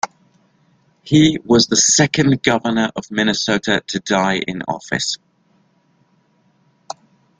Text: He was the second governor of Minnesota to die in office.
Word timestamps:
He 1.03 1.37
was 1.45 1.67
the 1.67 1.75
second 1.75 2.41
governor 2.41 2.89
of 2.95 3.11
Minnesota 3.11 3.83
to 3.85 3.99
die 3.99 4.39
in 4.47 4.63
office. 4.63 5.19